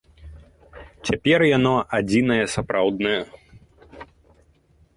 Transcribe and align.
Цяпер 1.09 1.39
яно 1.57 1.75
адзінае 1.99 2.39
сапраўднае. 2.55 3.21